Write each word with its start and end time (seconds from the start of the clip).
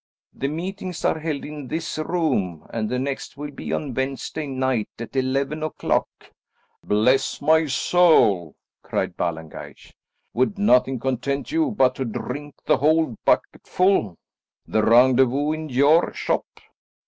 "The 0.33 0.47
meetings 0.47 1.05
are 1.05 1.19
held 1.19 1.45
in 1.45 1.67
this 1.67 1.99
room, 1.99 2.65
and 2.71 2.89
the 2.89 2.97
next 2.97 3.37
will 3.37 3.51
be 3.51 3.71
on 3.71 3.93
Wednesday 3.93 4.47
night 4.47 4.89
at 4.97 5.15
eleven 5.15 5.61
o'clock." 5.61 6.07
"Bless 6.83 7.39
my 7.39 7.67
soul!" 7.67 8.55
cried 8.81 9.15
Ballengeich. 9.15 9.93
"Would 10.33 10.57
nothing 10.57 10.97
content 10.99 11.51
you 11.51 11.69
but 11.69 11.93
to 11.97 12.05
drink 12.05 12.55
the 12.65 12.77
whole 12.77 13.15
bucketful? 13.25 14.17
The 14.67 14.81
rendezvous 14.81 15.51
in 15.51 15.69
your 15.69 16.11
shop! 16.15 16.47